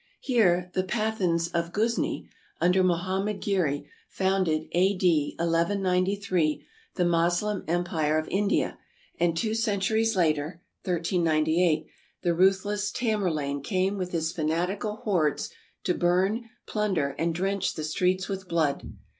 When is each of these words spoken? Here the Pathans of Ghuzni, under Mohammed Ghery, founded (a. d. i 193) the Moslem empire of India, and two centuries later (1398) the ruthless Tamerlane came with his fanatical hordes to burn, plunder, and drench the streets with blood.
Here 0.21 0.71
the 0.73 0.83
Pathans 0.83 1.49
of 1.49 1.71
Ghuzni, 1.71 2.27
under 2.59 2.81
Mohammed 2.83 3.39
Ghery, 3.39 3.85
founded 4.09 4.67
(a. 4.71 4.95
d. 4.95 5.35
i 5.37 5.45
193) 5.45 6.65
the 6.95 7.05
Moslem 7.05 7.63
empire 7.67 8.17
of 8.17 8.27
India, 8.29 8.79
and 9.19 9.37
two 9.37 9.53
centuries 9.53 10.15
later 10.15 10.59
(1398) 10.85 11.85
the 12.23 12.33
ruthless 12.33 12.91
Tamerlane 12.91 13.61
came 13.61 13.99
with 13.99 14.11
his 14.11 14.31
fanatical 14.31 14.95
hordes 15.03 15.51
to 15.83 15.93
burn, 15.93 16.49
plunder, 16.65 17.09
and 17.19 17.35
drench 17.35 17.75
the 17.75 17.83
streets 17.83 18.27
with 18.27 18.47
blood. 18.47 18.91